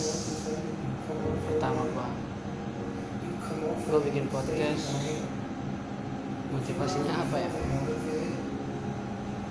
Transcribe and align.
podcast 0.00 0.48
pertama 1.44 1.82
gua. 1.92 2.08
Gua 3.84 4.00
bikin 4.00 4.24
podcast. 4.32 4.96
Motivasinya 6.50 7.14
apa 7.20 7.36
ya? 7.36 7.50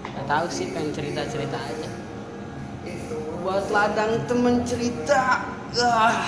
Gak 0.10 0.26
tahu 0.26 0.46
sih 0.50 0.74
pengen 0.74 0.92
cerita 0.92 1.22
cerita 1.30 1.58
aja. 1.62 1.92
Buat 3.46 3.70
ladang 3.70 4.26
temen 4.26 4.66
cerita. 4.66 5.46
Ah. 5.78 6.26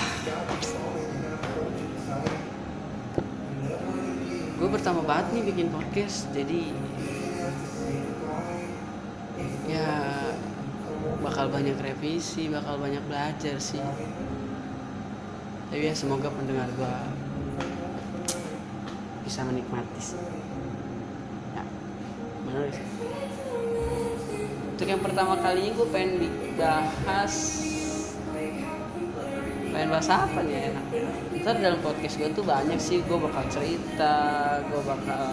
gue 4.62 4.70
pertama 4.70 5.02
banget 5.02 5.34
nih 5.34 5.42
bikin 5.50 5.74
podcast 5.74 6.30
jadi 6.30 6.70
bakal 11.32 11.48
banyak 11.48 11.80
revisi 11.80 12.52
bakal 12.52 12.76
banyak 12.76 13.00
belajar 13.08 13.56
sih. 13.56 13.80
Tapi 15.72 15.80
ya 15.80 15.96
semoga 15.96 16.28
pendengar 16.28 16.68
gue 16.76 16.94
bisa 19.24 19.40
menikmati 19.48 19.96
sih. 19.96 20.20
Ya 21.56 21.64
benar 22.44 22.68
sih. 22.68 22.84
Untuk 24.76 24.84
yang 24.84 25.00
pertama 25.00 25.40
kalinya 25.40 25.72
gue 25.72 25.88
pengen 25.88 26.20
dibahas 26.20 27.64
pengen 29.72 29.88
bahas 29.88 30.08
apa 30.12 30.44
nih 30.44 30.68
enak 30.68 30.84
ntar 31.40 31.56
dalam 31.56 31.80
podcast 31.80 32.20
gue 32.20 32.28
tuh 32.36 32.44
banyak 32.44 32.76
sih 32.76 33.00
gue 33.08 33.16
bakal 33.16 33.40
cerita 33.48 34.20
gue 34.68 34.82
bakal 34.84 35.32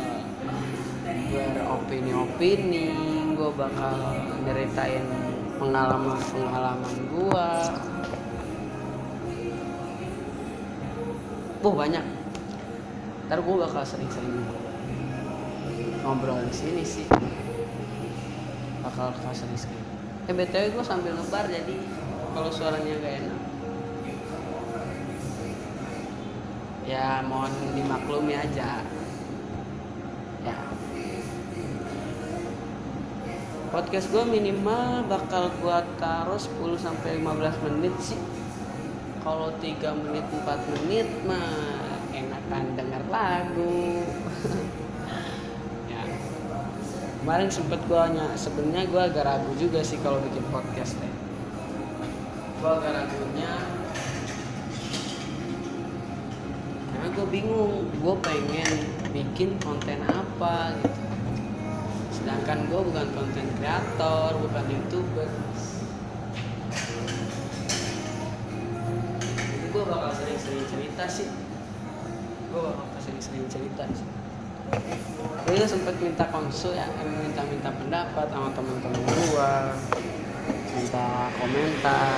beropini-opini 1.28 2.88
gue 3.36 3.52
bakal 3.52 4.00
nyeritain 4.48 5.29
pengalaman-pengalaman 5.60 6.96
gue 7.12 7.48
Wah 11.60 11.76
banyak. 11.76 12.06
Ntar 13.28 13.40
gue 13.44 13.56
bakal 13.60 13.84
sering-sering 13.84 14.48
ngobrol 16.08 16.40
di 16.48 16.56
sini 16.56 16.84
sih. 16.88 17.04
Bakal 18.80 19.12
bakal 19.12 19.34
sering-sering. 19.36 19.84
Eh 20.32 20.34
btw 20.34 20.72
gue 20.72 20.86
sambil 20.88 21.20
lebar 21.20 21.52
jadi 21.52 21.76
kalau 22.32 22.48
suaranya 22.48 22.96
gak 23.04 23.16
enak. 23.28 23.40
Ya 26.88 27.20
mohon 27.28 27.52
dimaklumi 27.76 28.40
aja 28.40 28.82
ya 30.40 30.58
podcast 33.70 34.10
gue 34.10 34.26
minimal 34.26 35.06
bakal 35.06 35.54
gue 35.62 35.78
taruh 36.02 36.42
10 36.42 36.58
sampai 36.82 37.22
15 37.22 37.66
menit 37.70 37.94
sih. 38.02 38.20
Kalau 39.22 39.54
3 39.62 40.02
menit 40.06 40.26
4 40.26 40.72
menit 40.74 41.08
mah 41.30 41.94
enakan 42.14 42.64
denger 42.78 43.04
lagu. 43.10 43.82
Ya. 45.90 46.06
Kemarin 47.26 47.50
sempet 47.50 47.82
gue 47.90 47.98
hanya 47.98 48.30
sebenarnya 48.38 48.86
gue 48.86 49.02
agak 49.02 49.26
ragu 49.26 49.52
juga 49.58 49.82
sih 49.82 49.98
kalau 50.06 50.22
bikin 50.22 50.46
podcast 50.54 51.02
deh 51.02 51.30
gue 52.60 52.68
agak 52.68 52.92
ragunya 52.92 53.56
karena 56.92 57.08
gue 57.16 57.28
bingung 57.32 57.88
gue 57.88 58.16
pengen 58.20 58.72
bikin 59.16 59.56
konten 59.64 60.04
apa 60.04 60.76
gitu 60.84 61.09
sedangkan 62.30 62.70
gue 62.70 62.82
bukan 62.94 63.08
konten 63.18 63.46
kreator 63.58 64.38
bukan 64.38 64.64
youtuber. 64.70 65.26
Gue 69.74 69.84
bakal 69.90 70.12
sering-sering 70.14 70.62
cerita 70.70 71.10
sih. 71.10 71.26
Gue 72.54 72.62
bakal 72.70 72.86
sering-sering 73.02 73.50
cerita 73.50 73.82
sih. 73.98 74.06
Gue 75.42 75.66
sempet 75.66 75.98
minta 75.98 76.30
konsul 76.30 76.78
ya 76.78 76.86
minta-minta 77.02 77.74
pendapat 77.74 78.30
sama 78.30 78.54
teman-teman 78.54 79.10
gue 79.10 79.54
minta 80.78 81.34
komentar. 81.34 82.14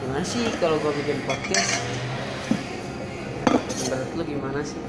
Gimana 0.00 0.24
sih 0.24 0.48
kalau 0.56 0.80
gue 0.80 0.92
bikin 0.96 1.28
podcast? 1.28 1.76
Menurut 3.84 4.10
lu 4.16 4.22
gimana 4.24 4.64
sih? 4.64 4.80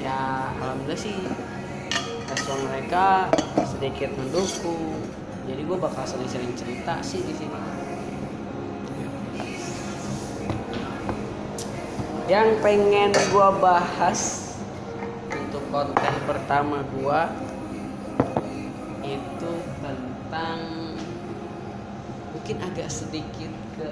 Ya 0.00 0.48
alhamdulillah 0.56 0.96
sih 0.96 1.20
respon 2.42 2.66
mereka 2.66 3.30
sedikit 3.70 4.10
mendukung. 4.18 4.98
Jadi 5.46 5.62
gue 5.62 5.78
bakal 5.78 6.02
sering-sering 6.02 6.50
cerita 6.58 6.98
sih 6.98 7.22
di 7.22 7.30
sini. 7.38 7.54
Yang 12.26 12.48
pengen 12.58 13.14
gue 13.14 13.48
bahas 13.62 14.50
untuk 15.30 15.62
konten 15.70 16.14
pertama 16.26 16.82
gue 16.82 17.20
itu 19.06 19.52
tentang 19.78 20.58
mungkin 22.34 22.56
agak 22.58 22.90
sedikit 22.90 23.54
ke 23.78 23.86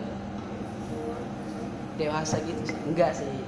dewasa 2.03 2.43
gitu 2.43 2.67
enggak 2.83 3.15
sih. 3.15 3.47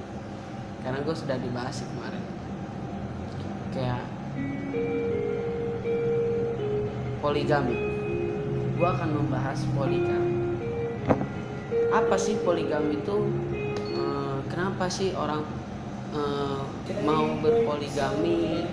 Karena 0.79 1.03
gue 1.03 1.11
sudah 1.11 1.35
dibahas 1.35 1.83
kemarin. 1.91 2.23
Kayak 3.75 4.12
poligami. 7.23 7.79
Gue 8.75 8.89
akan 8.91 9.09
membahas 9.15 9.63
poligami. 9.71 10.59
Apa 11.95 12.19
sih 12.19 12.35
poligami 12.43 12.99
itu? 12.99 13.15
E, 13.95 14.03
kenapa 14.51 14.91
sih 14.91 15.15
orang 15.15 15.47
e, 16.11 16.21
mau 17.07 17.23
berpoligami? 17.39 18.67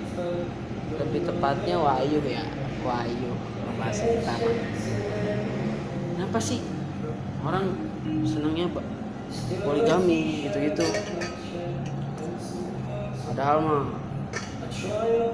Lebih 0.98 1.30
tepatnya 1.30 1.78
wahyu 1.78 2.18
ya 2.26 2.42
wahyu 2.80 3.32
bahasa 3.80 4.04
pertama 4.04 4.52
kenapa 6.30 6.38
sih 6.40 6.60
orang 7.40 7.72
senangnya 8.28 8.68
poligami 9.64 10.44
gitu-gitu? 10.44 10.84
Padahal 13.30 13.58
mah 13.64 13.84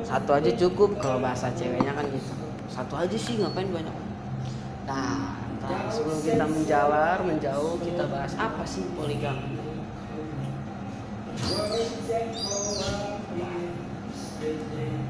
satu 0.06 0.30
aja 0.30 0.50
cukup 0.54 0.94
kalau 1.02 1.18
bahasa 1.18 1.50
ceweknya 1.58 1.90
kan 1.90 2.06
gitu 2.08 2.45
satu 2.76 2.92
aja 2.92 3.16
sih 3.16 3.40
ngapain 3.40 3.72
banyak? 3.72 3.96
Nah 4.84 5.40
ntar 5.56 5.88
sebelum 5.88 6.20
kita 6.20 6.44
menjalar 6.44 7.24
menjauh 7.24 7.80
kita 7.80 8.04
bahas 8.12 8.36
apa 8.36 8.68
sih 8.68 8.84
poligami? 8.92 9.56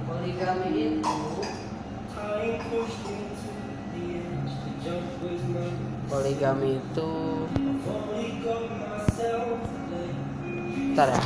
Poligami 0.07 0.69
itu 0.79 1.19
poligami 6.07 6.71
itu 6.79 7.11
Ntar 10.95 11.13
ya. 11.13 11.21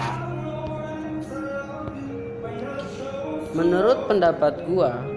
Menurut 3.54 4.08
pendapat 4.08 4.66
gua 4.66 5.09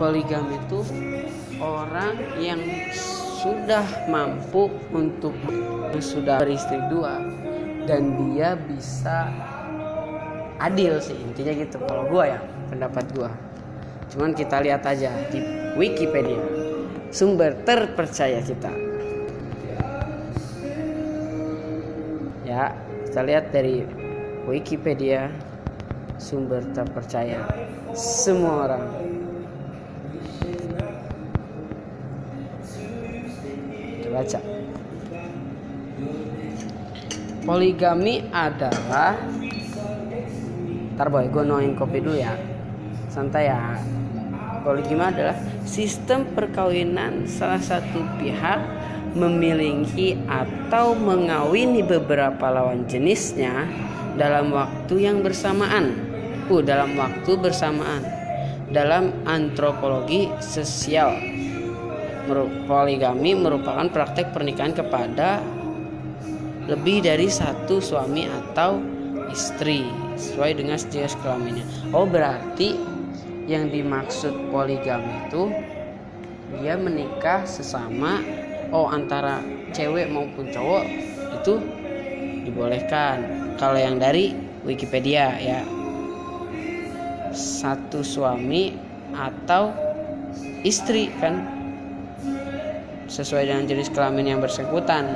poligami 0.00 0.56
itu 0.56 0.80
orang 1.60 2.16
yang 2.40 2.56
sudah 3.44 3.84
mampu 4.08 4.72
untuk 4.96 5.36
sudah 6.00 6.40
beristri 6.40 6.80
dua. 6.88 7.20
Dan 7.84 8.16
dia 8.32 8.56
bisa 8.56 9.28
adil 10.56 10.96
sih 11.04 11.16
intinya 11.20 11.52
gitu 11.52 11.76
kalau 11.84 12.08
gua 12.08 12.32
ya 12.32 12.40
pendapat 12.72 13.04
gua. 13.12 13.28
Cuman 14.08 14.32
kita 14.32 14.64
lihat 14.64 14.88
aja 14.88 15.12
di 15.28 15.44
Wikipedia. 15.76 16.40
Sumber 17.12 17.60
terpercaya 17.68 18.40
kita. 18.40 18.72
Ya 22.48 22.72
kita 23.04 23.20
lihat 23.26 23.52
dari 23.52 23.84
Wikipedia 24.48 25.28
sumber 26.16 26.62
terpercaya. 26.70 27.42
Semua 27.94 28.70
orang 28.70 29.09
baca 34.20 34.40
poligami 37.50 38.22
adalah 38.30 39.16
ntar 40.94 41.08
boy 41.08 41.26
gue 41.32 41.44
noin 41.48 41.72
kopi 41.74 41.98
dulu 42.04 42.14
ya. 42.14 42.36
Santai 43.08 43.48
ya. 43.50 43.80
Poligami 44.62 45.02
adalah 45.02 45.34
sistem 45.64 46.28
perkawinan 46.36 47.24
salah 47.24 47.58
satu 47.58 48.04
pihak 48.20 48.60
memiliki 49.16 50.14
atau 50.28 50.94
mengawini 50.94 51.82
beberapa 51.82 52.52
lawan 52.52 52.86
jenisnya 52.86 53.66
dalam 54.14 54.52
waktu 54.54 55.10
yang 55.10 55.24
bersamaan. 55.24 55.96
Uh, 56.46 56.60
dalam 56.62 56.94
waktu 56.94 57.34
bersamaan. 57.34 58.04
Dalam 58.70 59.10
antropologi 59.26 60.30
sosial 60.38 61.18
poligami 62.66 63.34
merupakan 63.34 63.86
praktek 63.90 64.30
pernikahan 64.30 64.74
kepada 64.74 65.42
lebih 66.70 67.02
dari 67.02 67.26
satu 67.26 67.82
suami 67.82 68.30
atau 68.30 68.78
istri 69.30 69.86
sesuai 70.14 70.58
dengan 70.58 70.78
jenis 70.78 71.18
kelaminnya. 71.22 71.66
Oh 71.90 72.06
berarti 72.06 72.78
yang 73.50 73.70
dimaksud 73.70 74.54
poligami 74.54 75.26
itu 75.26 75.50
dia 76.60 76.74
menikah 76.78 77.46
sesama 77.46 78.22
oh 78.70 78.90
antara 78.90 79.42
cewek 79.74 80.10
maupun 80.10 80.50
cowok 80.50 80.84
itu 81.42 81.54
dibolehkan. 82.46 83.22
Kalau 83.58 83.78
yang 83.78 83.98
dari 83.98 84.34
Wikipedia 84.62 85.34
ya 85.40 85.60
satu 87.30 88.02
suami 88.02 88.74
atau 89.14 89.72
istri 90.62 91.08
kan 91.18 91.59
sesuai 93.10 93.50
dengan 93.50 93.66
jenis 93.66 93.90
kelamin 93.90 94.38
yang 94.38 94.40
bersangkutan. 94.40 95.10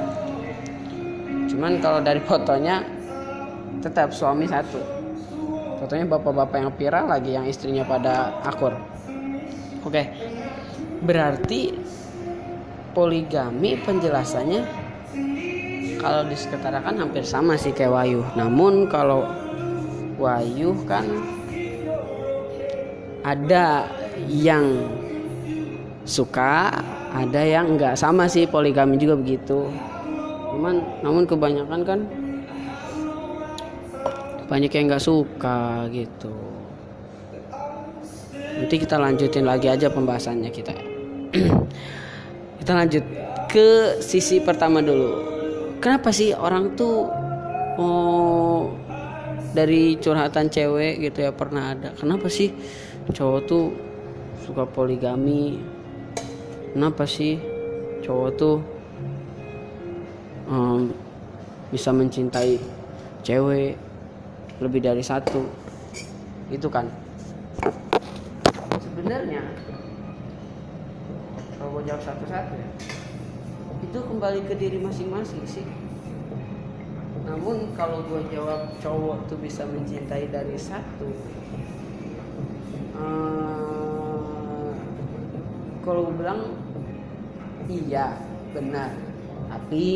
Cuman 1.46 1.78
kalau 1.78 2.02
dari 2.02 2.18
fotonya 2.26 2.82
tetap 3.78 4.10
suami 4.10 4.50
satu. 4.50 4.82
Fotonya 5.78 6.10
bapak-bapak 6.10 6.58
yang 6.58 6.72
viral 6.74 7.06
lagi 7.06 7.30
yang 7.38 7.46
istrinya 7.46 7.86
pada 7.86 8.42
akur. 8.42 8.74
Oke 9.86 10.10
berarti 11.04 11.76
poligami 12.96 13.76
penjelasannya 13.84 14.60
kalau 16.00 16.22
diseketarakan 16.28 16.96
hampir 17.04 17.24
sama 17.28 17.60
sih 17.60 17.76
kayak 17.76 17.92
wayu 17.92 18.24
namun 18.32 18.88
kalau 18.88 19.28
wayu 20.16 20.72
kan 20.88 21.04
ada 23.20 23.88
yang 24.32 24.64
suka 26.08 26.72
ada 27.14 27.40
yang 27.46 27.78
enggak 27.78 27.94
sama 27.94 28.26
sih 28.26 28.42
poligami 28.50 28.98
juga 28.98 29.14
begitu. 29.14 29.70
Cuman 30.50 30.82
namun 31.06 31.22
kebanyakan 31.30 31.80
kan 31.86 32.00
banyak 34.50 34.70
yang 34.74 34.90
nggak 34.90 35.04
suka 35.06 35.86
gitu. 35.94 36.34
Nanti 38.54 38.74
kita 38.82 38.98
lanjutin 38.98 39.46
lagi 39.46 39.70
aja 39.70 39.86
pembahasannya 39.90 40.50
kita. 40.50 40.74
Kita 42.64 42.80
lanjut 42.80 43.04
ke 43.50 44.00
sisi 44.00 44.40
pertama 44.40 44.80
dulu. 44.80 45.20
Kenapa 45.84 46.08
sih 46.08 46.32
orang 46.32 46.72
tuh 46.72 47.04
oh 47.76 48.72
dari 49.52 50.00
curhatan 50.00 50.48
cewek 50.48 51.02
gitu 51.02 51.28
ya 51.28 51.30
pernah 51.34 51.76
ada? 51.76 51.92
Kenapa 51.92 52.32
sih 52.32 52.48
cowok 53.12 53.40
tuh 53.44 53.68
suka 54.48 54.64
poligami 54.64 55.60
kenapa 56.74 57.06
sih 57.06 57.38
cowok 58.02 58.30
tuh 58.34 58.58
um, 60.50 60.90
bisa 61.70 61.94
mencintai 61.94 62.58
cewek 63.22 63.78
lebih 64.58 64.82
dari 64.82 65.06
satu? 65.06 65.46
Itu 66.50 66.66
kan? 66.66 66.90
Sebenarnya 68.82 69.54
kalau 71.54 71.78
jawab 71.86 72.02
satu-satu 72.02 72.52
ya 72.58 72.68
itu 73.84 73.98
kembali 74.10 74.42
ke 74.50 74.58
diri 74.58 74.82
masing-masing 74.82 75.46
sih. 75.46 75.66
Namun 77.22 77.70
kalau 77.78 78.02
gue 78.10 78.26
jawab 78.34 78.74
cowok 78.82 79.30
tuh 79.30 79.38
bisa 79.38 79.62
mencintai 79.62 80.28
dari 80.28 80.58
satu 80.58 81.08
uh, 82.98 84.74
kalau 85.84 86.10
gue 86.10 86.16
bilang 86.20 86.63
iya 87.68 88.16
benar. 88.52 88.90
Tapi 89.50 89.86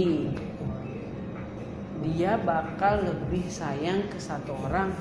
dia 2.04 2.38
bakal 2.38 3.02
lebih 3.02 3.44
sayang 3.50 4.06
ke 4.06 4.18
satu 4.22 4.54
orang 4.66 4.94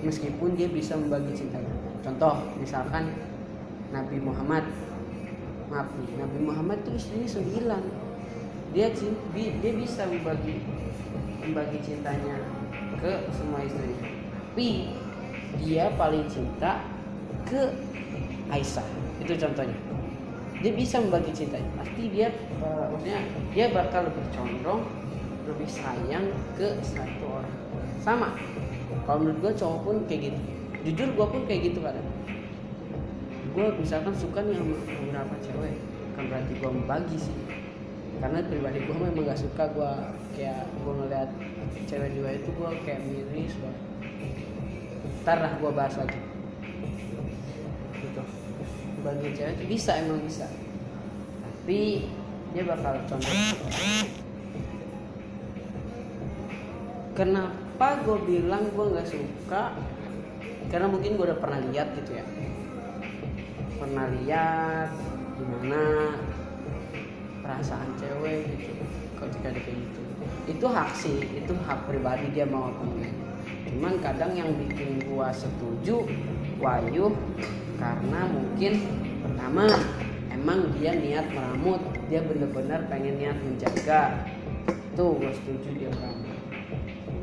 meskipun 0.00 0.56
dia 0.56 0.68
bisa 0.70 0.96
membagi 0.96 1.36
cintanya. 1.36 1.74
Contoh 2.00 2.40
misalkan 2.56 3.12
Nabi 3.92 4.16
Muhammad. 4.22 4.64
Maaf 5.70 5.86
Nabi 5.94 6.38
Muhammad 6.42 6.82
tuh 6.82 6.98
istrinya 6.98 7.28
sembilan. 7.30 7.82
Dia 8.74 8.90
dia 9.34 9.72
bisa 9.74 10.06
membagi 10.06 10.62
membagi 11.40 11.78
cintanya 11.82 12.36
ke 13.00 13.12
semua 13.32 13.64
istri 13.64 14.20
tapi 14.50 14.92
dia 15.62 15.88
paling 15.94 16.26
cinta 16.26 16.84
ke 17.46 17.70
Aisyah. 18.50 18.84
Itu 19.22 19.38
contohnya 19.38 19.78
dia 20.60 20.72
bisa 20.76 21.00
membagi 21.00 21.32
cintanya 21.32 21.72
pasti 21.80 22.02
dia 22.12 22.28
uh, 22.60 22.92
maksudnya 22.92 23.20
dia 23.56 23.72
bakal 23.72 24.04
lebih 24.04 24.24
condong 24.36 24.84
lebih 25.48 25.66
sayang 25.66 26.30
ke 26.54 26.78
satu 26.84 27.24
orang. 27.26 27.56
Sama. 28.00 28.28
Kalau 29.08 29.18
menurut 29.24 29.38
gue 29.42 29.52
cowok 29.56 29.78
pun 29.82 29.96
kayak 30.06 30.30
gitu. 30.30 30.40
Jujur 30.86 31.08
gue 31.12 31.26
pun 31.26 31.42
kayak 31.48 31.72
gitu 31.72 31.80
kadang 31.84 32.06
gue 33.50 33.66
misalkan 33.82 34.14
suka 34.14 34.46
nih 34.46 34.54
sama 34.54 34.78
beberapa 34.78 35.34
cewek 35.42 35.74
kan 36.14 36.24
berarti 36.30 36.52
gue 36.54 36.70
membagi 36.70 37.16
sih. 37.18 37.38
Karena 38.20 38.44
pribadi 38.44 38.78
gue 38.84 38.94
memang 38.94 39.26
gak 39.26 39.40
suka 39.40 39.64
gue 39.72 39.92
kayak 40.36 40.68
gue 40.70 40.92
ngeliat 40.92 41.30
cewek 41.88 42.10
dua 42.20 42.30
itu 42.36 42.48
gue 42.52 42.70
kayak 42.84 43.00
miris 43.08 43.54
gue 43.56 43.74
ntar 45.24 45.40
lah 45.40 45.52
gue 45.56 45.70
bahas 45.72 45.94
lagi. 45.98 46.20
Gitu 47.96 48.39
bagi 49.00 49.32
cewek 49.36 49.52
itu 49.60 49.64
bisa 49.66 49.96
emang 50.00 50.20
bisa. 50.24 50.46
Tapi 51.44 52.08
dia 52.50 52.64
bakal 52.66 52.98
contoh 53.06 53.30
kenapa 57.14 57.86
gue 58.06 58.18
bilang 58.26 58.64
gue 58.72 58.86
nggak 58.96 59.08
suka? 59.08 59.76
Karena 60.70 60.86
mungkin 60.86 61.18
gue 61.18 61.24
udah 61.26 61.40
pernah 61.40 61.60
lihat 61.70 61.92
gitu 61.98 62.16
ya. 62.16 62.24
Pernah 63.80 64.06
lihat 64.20 64.90
gimana 65.40 65.82
perasaan 67.42 67.90
cewek 67.98 68.46
gitu. 68.56 68.72
Ketika 69.20 69.52
dia 69.52 69.62
kayak 69.64 69.78
gitu? 69.78 70.00
Itu 70.48 70.66
hak 70.68 70.90
sih 70.96 71.18
itu 71.20 71.52
hak 71.64 71.88
pribadi 71.88 72.32
dia 72.32 72.48
mau 72.48 72.72
apa 72.72 72.84
cuman 73.70 73.94
kadang 74.02 74.32
yang 74.34 74.50
bikin 74.58 74.98
gua 75.06 75.30
setuju 75.30 76.02
Wahyu 76.60 77.14
karena 77.80 78.20
mungkin 78.28 78.72
pertama 79.24 79.64
emang 80.28 80.68
dia 80.76 80.92
niat 80.92 81.32
meramut. 81.32 81.80
Dia 82.12 82.20
benar-benar 82.20 82.84
pengen 82.92 83.16
niat 83.16 83.40
menjaga. 83.40 84.28
Tuh 84.92 85.16
gue 85.16 85.32
setuju 85.32 85.68
dia 85.80 85.90
meramut. 85.96 86.36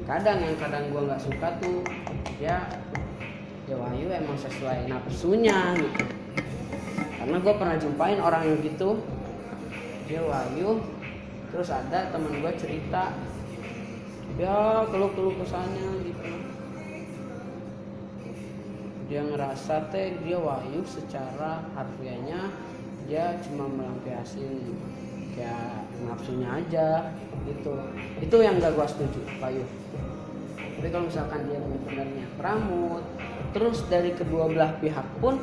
Kadang 0.09 0.41
yang 0.41 0.57
kadang 0.57 0.89
gue 0.89 1.01
nggak 1.05 1.21
suka 1.21 1.47
tuh 1.61 1.85
ya 2.41 2.65
ya 3.69 3.75
Wahyu 3.77 4.09
emang 4.09 4.39
sesuai 4.41 4.89
nafsunya 4.89 5.77
gitu. 5.77 6.03
Karena 7.21 7.37
gue 7.37 7.53
pernah 7.53 7.77
jumpain 7.77 8.17
orang 8.17 8.43
yang 8.49 8.59
gitu. 8.65 8.97
Dia 10.09 10.25
Wahyu 10.25 10.81
terus 11.53 11.69
ada 11.69 12.09
temen 12.09 12.41
gue 12.41 12.53
cerita. 12.57 13.13
Ya 14.41 14.85
keluh 14.89 15.13
keluh 15.13 15.37
kesannya 15.37 16.01
gitu 16.01 16.46
dia 19.07 19.23
ngerasa 19.23 19.87
teh 19.91 20.19
dia 20.23 20.37
Wahyu 20.39 20.83
secara 20.83 21.63
harfiahnya 21.75 22.51
dia 23.07 23.39
cuma 23.47 23.71
melampiasin 23.71 24.75
kayak 25.31 25.87
nafsunya 26.03 26.49
aja 26.59 27.15
gitu. 27.47 27.71
Itu 28.19 28.35
yang 28.43 28.59
gak 28.59 28.75
gue 28.75 28.87
setuju 28.87 29.21
Wahyu 29.39 29.63
tapi 30.77 30.93
kalau 30.93 31.09
misalkan 31.09 31.49
dia 31.49 31.57
benar-benarnya 31.57 32.25
peramut 32.37 33.01
terus 33.49 33.81
dari 33.89 34.13
kedua 34.13 34.45
belah 34.45 34.77
pihak 34.77 35.09
pun 35.17 35.41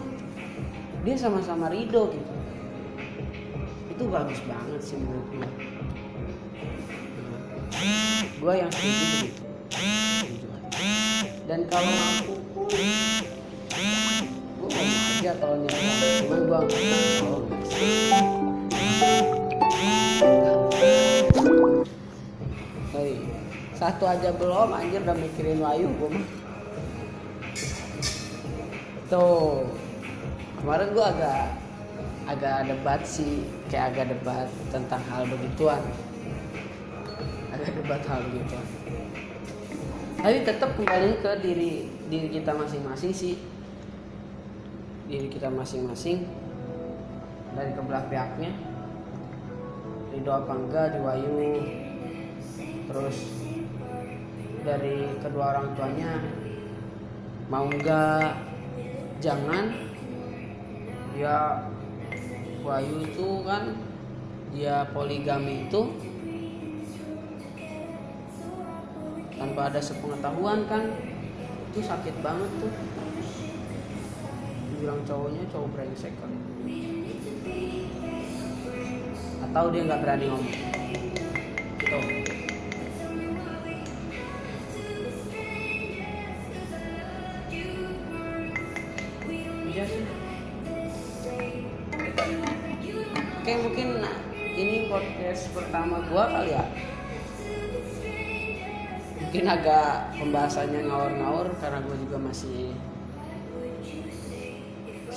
dia 1.03 1.19
sama-sama 1.19 1.67
ridho 1.75 2.07
gitu. 2.15 2.35
Itu 3.91 4.07
bagus 4.15 4.39
banget 4.47 4.79
sih 4.79 4.95
menurut 4.95 5.27
gue 5.35 5.49
gue 8.39 8.55
yang 8.55 8.71
setuju 8.71 9.05
begitu. 9.11 9.43
Dan 11.51 11.61
kalau 11.67 11.91
mampu 11.91 12.35
pun 12.55 12.71
kalau 15.39 15.57
nyerah 15.59 15.83
cuman 16.23 16.41
gue 16.47 16.61
Hei, 22.95 23.19
satu 23.75 24.05
aja 24.07 24.31
belum 24.39 24.71
anjir 24.71 25.03
udah 25.03 25.17
mikirin 25.19 25.59
Wayu 25.59 25.91
gue 25.99 26.11
mah. 26.15 26.27
Tuh 29.11 29.67
kemarin 30.63 30.89
gue 30.95 31.05
agak 31.05 31.43
agak 32.25 32.59
debat 32.71 33.01
sih 33.05 33.45
kayak 33.69 33.93
agak 33.93 34.07
debat 34.15 34.49
tentang 34.71 35.03
hal 35.11 35.27
begituan. 35.27 35.83
Agak 37.51 37.75
debat 37.75 38.03
hal 38.07 38.23
begituan. 38.31 38.67
Tapi 40.25 40.41
tetap 40.41 40.71
kembali 40.79 41.21
ke 41.21 41.33
diri 41.45 41.73
diri 42.09 42.29
kita 42.33 42.57
masing-masing 42.57 43.13
sih 43.13 43.35
diri 45.05 45.29
kita 45.29 45.53
masing-masing 45.53 46.25
dari 47.53 47.71
kebelah 47.77 48.05
pihaknya. 48.09 48.53
Ridho 50.15 50.31
apa 50.31 50.53
enggak 50.55 50.87
diwayu 50.95 51.61
terus 52.87 53.17
dari 54.63 55.11
kedua 55.19 55.45
orang 55.57 55.75
tuanya 55.75 56.23
mau 57.53 57.67
nggak 57.69 58.33
jangan. 59.21 59.75
Ya 61.15 61.71
Wahyu 62.65 63.05
itu 63.05 63.45
kan 63.45 63.77
dia 64.57 64.89
poligami 64.91 65.69
itu. 65.69 65.83
Tanpa 69.37 69.69
ada 69.69 69.83
sepengetahuan 69.83 70.65
kan 70.65 70.89
itu 71.71 71.85
sakit 71.85 72.17
banget 72.25 72.51
tuh 72.63 72.73
bilang 74.85 75.01
cowoknya 75.09 75.41
cowok 75.49 75.69
brengsek 75.73 76.13
kan. 76.21 76.29
Atau 79.49 79.73
dia 79.73 79.89
nggak 79.89 80.01
berani 80.05 80.29
ngomong. 80.29 80.57
Gitu. 81.81 82.01
Iya 89.73 89.85
oke 93.41 93.53
mungkin 93.65 93.89
ini 94.37 94.93
podcast 94.93 95.49
pertama 95.57 96.05
gua 96.13 96.29
kali 96.29 96.53
ya. 96.53 96.65
Mungkin 99.17 99.45
agak 99.49 100.13
pembahasannya 100.21 100.93
ngawur-ngawur 100.93 101.57
karena 101.57 101.81
gue 101.89 101.97
juga 102.05 102.21
masih 102.21 102.77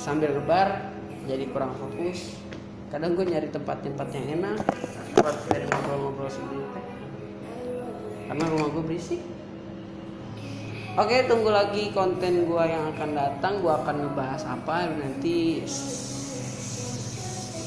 sambil 0.08 0.32
lebar 0.32 0.88
jadi 1.28 1.44
kurang 1.52 1.76
fokus. 1.76 2.40
Kadang 2.88 3.20
gue 3.20 3.28
nyari 3.28 3.52
tempat-tempat 3.52 4.08
yang 4.16 4.40
enak 4.40 4.64
tempat 5.12 5.36
dari 5.52 5.68
ngobrol-ngobrol 5.68 6.32
sendiri. 6.32 6.64
Karena 8.32 8.44
rumah 8.48 8.72
gue 8.72 8.84
berisik. 8.88 9.20
Oke 10.96 11.28
tunggu 11.28 11.52
lagi 11.52 11.92
konten 11.92 12.48
gue 12.48 12.64
yang 12.64 12.96
akan 12.96 13.10
datang. 13.20 13.60
Gue 13.60 13.76
akan 13.76 13.96
ngebahas 14.08 14.48
apa 14.48 14.88
nanti. 14.96 15.68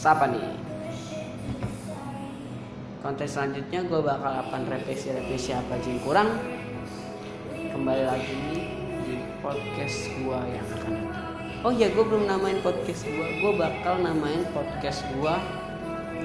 Siapa 0.01 0.33
nih 0.33 0.49
konten 3.05 3.29
selanjutnya 3.29 3.81
gue 3.85 4.01
bakal 4.01 4.33
akan 4.45 4.69
revisi-revisi 4.69 5.57
apa 5.57 5.73
aja 5.77 5.89
yang 5.89 6.05
kurang 6.05 6.29
kembali 7.73 8.05
lagi 8.05 8.45
di 9.09 9.17
podcast 9.41 10.09
gue 10.21 10.41
yang 10.53 10.69
akan 10.69 10.93
datang 11.01 11.10
oh 11.61 11.73
ya 11.73 11.93
gue 11.93 12.01
belum 12.01 12.25
namain 12.25 12.57
podcast 12.65 13.05
gue 13.05 13.29
gue 13.45 13.53
bakal 13.53 14.01
namain 14.01 14.49
podcast 14.57 15.05
gue 15.13 15.35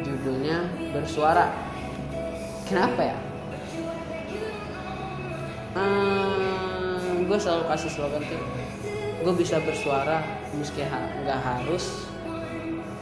judulnya 0.06 0.64
bersuara. 0.96 1.52
Kenapa 2.66 3.02
ya? 3.04 3.18
Hmm, 5.76 7.28
gue 7.28 7.38
selalu 7.38 7.64
kasih 7.68 7.92
slogan 7.92 8.24
tuh 8.24 8.40
gue 9.26 9.34
bisa 9.34 9.58
bersuara 9.58 10.22
meski 10.56 10.88
nggak 10.88 11.40
harus 11.44 12.08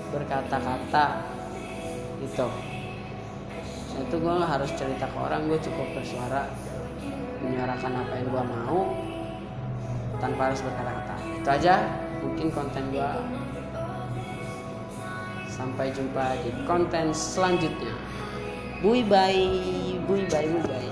berkata-kata. 0.10 1.22
Gitu. 2.18 2.48
Itu 3.94 4.16
gue 4.18 4.34
nggak 4.34 4.52
harus 4.58 4.72
cerita 4.74 5.06
ke 5.06 5.18
orang 5.22 5.46
gue 5.46 5.60
cukup 5.62 5.88
bersuara 6.02 6.50
menyuarakan 7.46 7.94
apa 7.94 8.14
yang 8.18 8.28
gue 8.32 8.44
mau 8.58 8.80
tanpa 10.18 10.50
harus 10.50 10.66
berkata-kata. 10.66 11.16
Itu 11.38 11.50
aja 11.52 12.03
mungkin 12.24 12.48
konten 12.56 12.84
gue 12.96 13.12
sampai 15.52 15.92
jumpa 15.92 16.40
di 16.42 16.50
konten 16.64 17.12
selanjutnya. 17.12 17.94
Bye 18.80 19.04
bye 19.06 19.44
bye 20.08 20.26
bye 20.28 20.48
bye 20.64 20.83